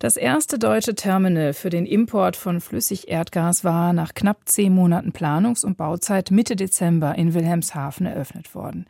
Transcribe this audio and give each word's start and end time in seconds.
Das 0.00 0.16
erste 0.16 0.58
deutsche 0.58 0.96
Terminal 0.96 1.52
für 1.52 1.70
den 1.70 1.86
Import 1.86 2.36
von 2.36 2.60
Flüssigerdgas 2.60 3.62
war 3.62 3.92
nach 3.92 4.12
knapp 4.12 4.40
zehn 4.44 4.74
Monaten 4.74 5.12
Planungs- 5.12 5.64
und 5.64 5.76
Bauzeit 5.76 6.32
Mitte 6.32 6.56
Dezember 6.56 7.14
in 7.14 7.32
Wilhelmshaven 7.32 8.04
eröffnet 8.04 8.54
worden. 8.56 8.86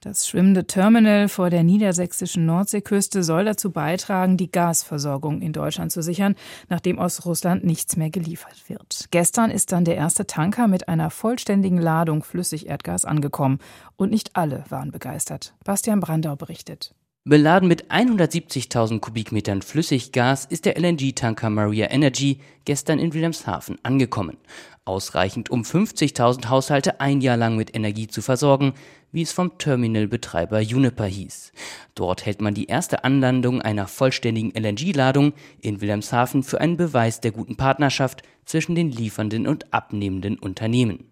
Das 0.00 0.26
schwimmende 0.26 0.66
Terminal 0.66 1.28
vor 1.28 1.50
der 1.50 1.62
niedersächsischen 1.62 2.46
Nordseeküste 2.46 3.22
soll 3.22 3.44
dazu 3.44 3.70
beitragen, 3.70 4.38
die 4.38 4.50
Gasversorgung 4.50 5.42
in 5.42 5.52
Deutschland 5.52 5.92
zu 5.92 6.02
sichern, 6.02 6.34
nachdem 6.70 6.98
aus 6.98 7.26
Russland 7.26 7.62
nichts 7.62 7.96
mehr 7.96 8.10
geliefert 8.10 8.68
wird. 8.68 9.06
Gestern 9.10 9.50
ist 9.50 9.72
dann 9.72 9.84
der 9.84 9.96
erste 9.96 10.26
Tanker 10.26 10.68
mit 10.68 10.88
einer 10.88 11.10
vollständigen 11.10 11.78
Ladung 11.78 12.24
Flüssigerdgas 12.24 13.04
angekommen. 13.04 13.58
Und 13.96 14.10
nicht 14.10 14.36
alle 14.36 14.64
waren 14.70 14.90
begeistert. 14.90 15.54
Bastian 15.64 16.00
Brandau 16.00 16.34
berichtet. 16.34 16.94
Beladen 17.28 17.66
mit 17.66 17.90
170.000 17.90 19.00
Kubikmetern 19.00 19.60
Flüssiggas 19.60 20.44
ist 20.44 20.64
der 20.64 20.78
LNG-Tanker 20.78 21.50
Maria 21.50 21.90
Energy 21.90 22.38
gestern 22.64 23.00
in 23.00 23.14
Wilhelmshaven 23.14 23.80
angekommen. 23.82 24.36
Ausreichend, 24.84 25.50
um 25.50 25.62
50.000 25.62 26.48
Haushalte 26.48 27.00
ein 27.00 27.20
Jahr 27.20 27.36
lang 27.36 27.56
mit 27.56 27.74
Energie 27.74 28.06
zu 28.06 28.22
versorgen, 28.22 28.74
wie 29.10 29.22
es 29.22 29.32
vom 29.32 29.58
Terminalbetreiber 29.58 30.60
Juniper 30.60 31.06
hieß. 31.06 31.50
Dort 31.96 32.24
hält 32.24 32.40
man 32.40 32.54
die 32.54 32.66
erste 32.66 33.02
Anlandung 33.02 33.60
einer 33.60 33.88
vollständigen 33.88 34.52
LNG-Ladung 34.54 35.32
in 35.60 35.80
Wilhelmshaven 35.80 36.44
für 36.44 36.60
einen 36.60 36.76
Beweis 36.76 37.20
der 37.20 37.32
guten 37.32 37.56
Partnerschaft 37.56 38.22
zwischen 38.44 38.76
den 38.76 38.92
liefernden 38.92 39.48
und 39.48 39.74
abnehmenden 39.74 40.38
Unternehmen. 40.38 41.10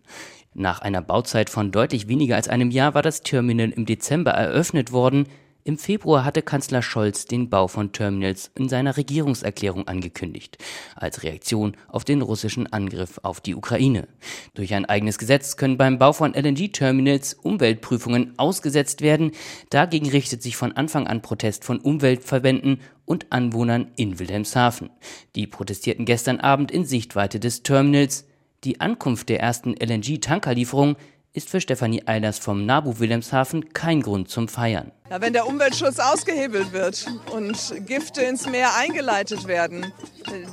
Nach 0.57 0.81
einer 0.81 1.03
Bauzeit 1.03 1.51
von 1.51 1.73
deutlich 1.73 2.07
weniger 2.07 2.37
als 2.37 2.47
einem 2.47 2.71
Jahr 2.71 2.95
war 2.95 3.03
das 3.03 3.23
Terminal 3.23 3.71
im 3.71 3.87
Dezember 3.87 4.31
eröffnet 4.31 4.93
worden, 4.93 5.27
im 5.67 5.79
Februar 5.79 6.27
hatte 6.27 6.43
Kanzler 6.43 6.83
Scholz 6.83 7.25
den 7.25 7.49
Bau 7.49 7.69
von 7.69 7.91
Terminals 7.91 8.51
in 8.55 8.69
seiner 8.69 8.99
Regierungserklärung 8.99 9.89
angekündigt, 9.89 10.59
als 10.95 11.23
Reaktion 11.23 11.75
auf 11.89 12.05
den 12.05 12.21
russischen 12.21 12.71
Angriff 12.71 13.19
auf 13.23 13.41
die 13.41 13.55
Ukraine. 13.55 14.07
Durch 14.53 14.75
ein 14.75 14.85
eigenes 14.85 15.17
Gesetz 15.17 15.57
können 15.57 15.79
beim 15.79 15.99
Bau 15.99 16.13
von 16.13 16.35
LNG-Terminals 16.35 17.33
Umweltprüfungen 17.33 18.39
ausgesetzt 18.39 19.01
werden. 19.01 19.33
Dagegen 19.71 20.11
richtet 20.11 20.43
sich 20.43 20.55
von 20.55 20.73
Anfang 20.73 21.07
an 21.07 21.23
Protest 21.23 21.65
von 21.65 21.79
Umweltverbänden 21.79 22.83
und 23.07 23.33
Anwohnern 23.33 23.91
in 23.97 24.19
Wilhelmshaven. 24.19 24.91
Die 25.35 25.47
protestierten 25.47 26.05
gestern 26.05 26.41
Abend 26.41 26.73
in 26.73 26.85
Sichtweite 26.85 27.41
des 27.41 27.63
Terminals. 27.63 28.27
Die 28.65 28.81
Ankunft 28.81 29.31
der 29.31 29.41
ersten 29.41 29.75
LNG-Tankerlieferung 29.75 30.97
ist 31.35 31.51
für 31.51 31.61
Stefanie 31.61 32.03
Eilers 32.07 32.39
vom 32.39 32.65
NABU 32.65 33.01
Wilhelmshaven 33.01 33.73
kein 33.75 34.03
Grund 34.03 34.31
zum 34.31 34.47
Feiern. 34.47 34.93
Ja, 35.11 35.21
wenn 35.21 35.33
der 35.33 35.49
Umweltschutz 35.49 35.99
ausgehebelt 35.99 36.73
wird 36.73 37.07
und 37.33 37.57
Gifte 37.87 38.23
ins 38.23 38.49
Meer 38.49 38.69
eingeleitet 38.79 39.49
werden, 39.49 39.93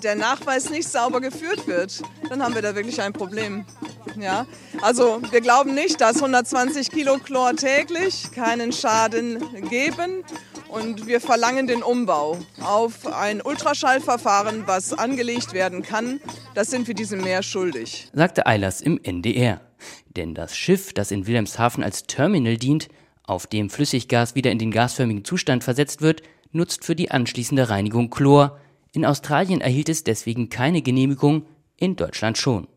der 0.03 0.15
Nachweis 0.15 0.71
nicht 0.71 0.89
sauber 0.89 1.21
geführt 1.21 1.67
wird, 1.67 2.01
dann 2.29 2.43
haben 2.43 2.55
wir 2.55 2.63
da 2.63 2.75
wirklich 2.75 2.99
ein 2.99 3.13
Problem. 3.13 3.63
Ja? 4.19 4.47
Also 4.81 5.21
wir 5.29 5.41
glauben 5.41 5.75
nicht, 5.75 6.01
dass 6.01 6.15
120 6.15 6.89
Kilo 6.89 7.19
Chlor 7.19 7.55
täglich 7.55 8.31
keinen 8.31 8.73
Schaden 8.73 9.39
geben 9.69 10.23
und 10.67 11.05
wir 11.05 11.21
verlangen 11.21 11.67
den 11.67 11.83
Umbau 11.83 12.39
auf 12.59 13.05
ein 13.05 13.41
Ultraschallverfahren, 13.41 14.63
was 14.65 14.93
angelegt 14.93 15.53
werden 15.53 15.83
kann. 15.83 16.19
Das 16.55 16.71
sind 16.71 16.87
wir 16.87 16.95
diesem 16.95 17.21
Meer 17.21 17.43
schuldig. 17.43 18.09
Sagte 18.13 18.47
Eilers 18.47 18.81
im 18.81 18.99
NDR. 19.03 19.61
Denn 20.15 20.33
das 20.33 20.55
Schiff, 20.55 20.93
das 20.93 21.11
in 21.11 21.27
Wilhelmshaven 21.27 21.83
als 21.83 22.03
Terminal 22.03 22.57
dient, 22.57 22.89
auf 23.23 23.47
dem 23.47 23.69
Flüssiggas 23.69 24.35
wieder 24.35 24.51
in 24.51 24.59
den 24.59 24.71
gasförmigen 24.71 25.23
Zustand 25.23 25.63
versetzt 25.63 26.01
wird, 26.01 26.21
nutzt 26.51 26.83
für 26.85 26.95
die 26.95 27.11
anschließende 27.11 27.69
Reinigung 27.69 28.09
Chlor. 28.09 28.59
In 28.93 29.05
Australien 29.05 29.61
erhielt 29.61 29.89
es 29.89 30.03
deswegen 30.03 30.49
keine 30.49 30.81
Genehmigung, 30.81 31.45
in 31.77 31.95
Deutschland 31.95 32.37
schon. 32.37 32.67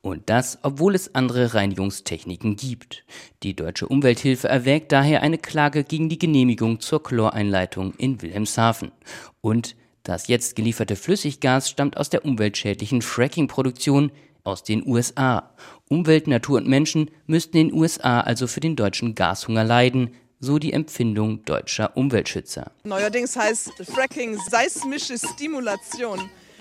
Und 0.00 0.28
das, 0.28 0.58
obwohl 0.62 0.94
es 0.94 1.14
andere 1.14 1.54
Reinigungstechniken 1.54 2.56
gibt. 2.56 3.04
Die 3.42 3.54
deutsche 3.54 3.88
Umwelthilfe 3.88 4.48
erwägt 4.48 4.92
daher 4.92 5.22
eine 5.22 5.38
Klage 5.38 5.84
gegen 5.84 6.08
die 6.08 6.18
Genehmigung 6.18 6.80
zur 6.80 7.02
Chloreinleitung 7.02 7.94
in 7.94 8.20
Wilhelmshaven. 8.22 8.92
Und 9.40 9.76
das 10.02 10.28
jetzt 10.28 10.56
gelieferte 10.56 10.96
Flüssiggas 10.96 11.70
stammt 11.70 11.96
aus 11.96 12.10
der 12.10 12.24
umweltschädlichen 12.24 13.02
Fracking-Produktion 13.02 14.10
aus 14.44 14.62
den 14.62 14.86
USA. 14.86 15.50
Umwelt, 15.88 16.26
Natur 16.26 16.58
und 16.58 16.68
Menschen 16.68 17.10
müssten 17.26 17.56
in 17.56 17.68
den 17.68 17.76
USA 17.76 18.20
also 18.20 18.46
für 18.46 18.60
den 18.60 18.76
deutschen 18.76 19.14
Gashunger 19.14 19.64
leiden, 19.64 20.14
so 20.40 20.58
die 20.58 20.72
Empfindung 20.72 21.44
deutscher 21.44 21.96
Umweltschützer. 21.96 22.72
Neuerdings 22.84 23.36
heißt 23.36 23.72
Fracking 23.84 24.38
seismische 24.50 25.16
Stimulation. 25.16 26.18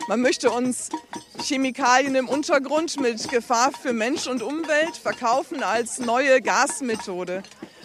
Man 0.08 0.22
möchte 0.22 0.52
uns 0.52 0.90
Chemikalien 1.44 2.16
im 2.16 2.28
Untergrund 2.28 3.00
mit 3.00 3.30
Gefahr 3.30 3.72
für 3.72 3.94
Mensch 3.94 4.28
und 4.28 4.42
Umwelt 4.42 4.98
verkaufen 4.98 5.64
als 5.64 6.00
neue 6.00 6.42
Gasmethode. 6.42 7.44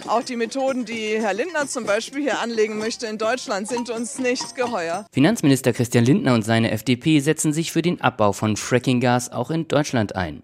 Auch 0.08 0.22
die 0.22 0.36
Methoden, 0.36 0.84
die 0.84 1.20
Herr 1.20 1.34
Lindner 1.34 1.66
zum 1.66 1.84
Beispiel 1.84 2.22
hier 2.22 2.40
anlegen 2.40 2.78
möchte 2.78 3.06
in 3.06 3.18
Deutschland, 3.18 3.66
sind 3.66 3.90
uns 3.90 4.18
nicht 4.20 4.54
geheuer. 4.54 5.04
Finanzminister 5.10 5.72
Christian 5.72 6.04
Lindner 6.04 6.34
und 6.34 6.44
seine 6.44 6.70
FDP 6.70 7.18
setzen 7.18 7.52
sich 7.52 7.72
für 7.72 7.82
den 7.82 8.00
Abbau 8.00 8.32
von 8.32 8.56
Frackinggas 8.56 9.32
auch 9.32 9.50
in 9.50 9.66
Deutschland 9.66 10.14
ein. 10.14 10.42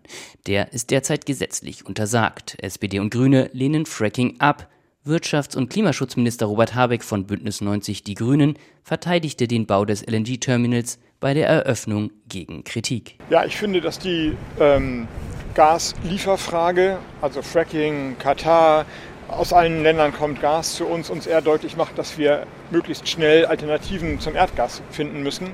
Der 0.48 0.72
ist 0.72 0.90
derzeit 0.90 1.26
gesetzlich 1.26 1.86
untersagt. 1.86 2.56
SPD 2.60 2.98
und 2.98 3.10
Grüne 3.10 3.50
lehnen 3.52 3.86
Fracking 3.86 4.40
ab. 4.40 4.68
Wirtschafts- 5.06 5.56
und 5.56 5.68
Klimaschutzminister 5.68 6.46
Robert 6.46 6.74
Habeck 6.74 7.04
von 7.04 7.26
Bündnis 7.26 7.60
90 7.60 8.02
Die 8.02 8.14
Grünen 8.14 8.58
verteidigte 8.82 9.46
den 9.46 9.66
Bau 9.66 9.84
des 9.84 10.02
LNG-Terminals 10.02 10.98
bei 11.20 11.34
der 11.34 11.48
Eröffnung 11.48 12.10
gegen 12.28 12.64
Kritik. 12.64 13.18
Ja, 13.30 13.44
ich 13.44 13.56
finde, 13.56 13.80
dass 13.80 13.98
die 13.98 14.36
ähm, 14.58 15.06
Gaslieferfrage, 15.54 16.98
also 17.20 17.42
Fracking, 17.42 18.16
Katar, 18.18 18.86
aus 19.32 19.52
allen 19.52 19.82
Ländern 19.82 20.12
kommt 20.12 20.40
Gas 20.40 20.74
zu 20.74 20.86
uns, 20.86 21.10
uns 21.10 21.26
eher 21.26 21.40
deutlich 21.40 21.76
macht, 21.76 21.98
dass 21.98 22.18
wir 22.18 22.46
möglichst 22.70 23.08
schnell 23.08 23.46
Alternativen 23.46 24.20
zum 24.20 24.36
Erdgas 24.36 24.82
finden 24.90 25.22
müssen. 25.22 25.48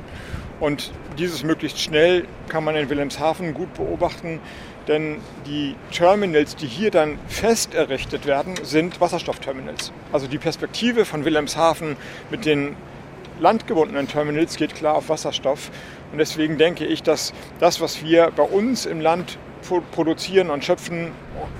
Und 0.60 0.90
dieses 1.18 1.44
möglichst 1.44 1.80
schnell 1.80 2.26
kann 2.48 2.64
man 2.64 2.74
in 2.74 2.90
Wilhelmshaven 2.90 3.54
gut 3.54 3.72
beobachten, 3.74 4.40
denn 4.88 5.18
die 5.46 5.76
Terminals, 5.92 6.56
die 6.56 6.66
hier 6.66 6.90
dann 6.90 7.18
fest 7.28 7.74
errichtet 7.74 8.26
werden, 8.26 8.54
sind 8.62 9.00
Wasserstoffterminals. 9.00 9.92
Also 10.12 10.26
die 10.26 10.38
Perspektive 10.38 11.04
von 11.04 11.24
Wilhelmshaven 11.24 11.96
mit 12.30 12.44
den 12.44 12.74
landgebundenen 13.38 14.08
Terminals 14.08 14.56
geht 14.56 14.74
klar 14.74 14.94
auf 14.94 15.08
Wasserstoff. 15.08 15.70
Und 16.10 16.18
deswegen 16.18 16.58
denke 16.58 16.84
ich, 16.84 17.02
dass 17.02 17.32
das, 17.60 17.80
was 17.80 18.02
wir 18.02 18.32
bei 18.34 18.42
uns 18.42 18.86
im 18.86 19.00
Land 19.00 19.38
produzieren 19.58 20.50
und 20.50 20.64
schöpfen 20.64 21.12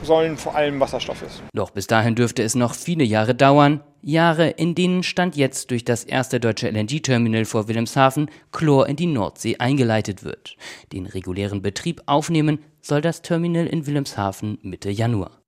sollen, 0.03 0.37
vor 0.37 0.55
allem 0.55 0.81
Wasserstoff 0.81 1.23
ist. 1.23 1.43
Doch 1.55 1.71
bis 1.71 1.87
dahin 1.87 2.15
dürfte 2.15 2.43
es 2.43 2.55
noch 2.55 2.75
viele 2.75 3.05
Jahre 3.05 3.35
dauern. 3.35 3.81
Jahre, 4.01 4.51
in 4.51 4.75
denen 4.75 5.03
Stand 5.03 5.37
jetzt 5.37 5.71
durch 5.71 5.85
das 5.85 6.05
erste 6.05 6.41
deutsche 6.41 6.69
LNG-Terminal 6.71 7.45
vor 7.45 7.69
Wilhelmshaven 7.69 8.31
Chlor 8.53 8.89
in 8.89 8.97
die 8.97 9.07
Nordsee 9.07 9.57
eingeleitet 9.59 10.25
wird. 10.25 10.57
Den 10.93 11.07
regulären 11.07 11.63
Betrieb 11.63 12.03
aufnehmen 12.07 12.61
soll 12.81 13.01
das 13.01 13.23
Terminal 13.23 13.67
in 13.67 13.87
Wilhelmshaven 13.87 14.59
Mitte 14.63 14.91
Januar. 14.91 15.43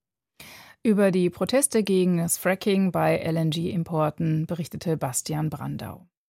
Über 0.83 1.11
die 1.11 1.31
Proteste 1.31 1.83
gegen 1.83 2.17
das 2.17 2.39
Fracking 2.39 2.91
bei 2.91 3.19
LNG-Importen 3.19 4.47
berichtete 4.47 4.97
Bastian 4.97 5.51
Brandau. 5.51 6.11